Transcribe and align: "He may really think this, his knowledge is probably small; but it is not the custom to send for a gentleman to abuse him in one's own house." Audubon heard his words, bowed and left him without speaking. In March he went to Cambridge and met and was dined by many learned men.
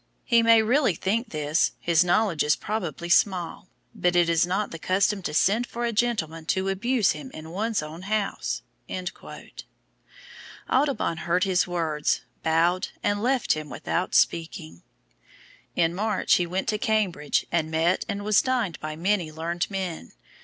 "He 0.23 0.41
may 0.41 0.63
really 0.63 0.95
think 0.95 1.29
this, 1.29 1.73
his 1.79 2.03
knowledge 2.03 2.43
is 2.43 2.55
probably 2.55 3.07
small; 3.07 3.67
but 3.93 4.15
it 4.15 4.29
is 4.29 4.47
not 4.47 4.71
the 4.71 4.79
custom 4.79 5.21
to 5.21 5.31
send 5.31 5.67
for 5.67 5.85
a 5.85 5.91
gentleman 5.93 6.47
to 6.47 6.69
abuse 6.69 7.11
him 7.11 7.29
in 7.35 7.51
one's 7.51 7.83
own 7.83 8.01
house." 8.01 8.63
Audubon 10.67 11.17
heard 11.17 11.43
his 11.43 11.67
words, 11.67 12.21
bowed 12.41 12.87
and 13.03 13.21
left 13.21 13.53
him 13.53 13.69
without 13.69 14.15
speaking. 14.15 14.81
In 15.75 15.93
March 15.93 16.33
he 16.37 16.47
went 16.47 16.67
to 16.69 16.79
Cambridge 16.79 17.45
and 17.51 17.69
met 17.69 18.03
and 18.09 18.23
was 18.25 18.41
dined 18.41 18.79
by 18.79 18.95
many 18.95 19.31
learned 19.31 19.69
men. 19.69 20.13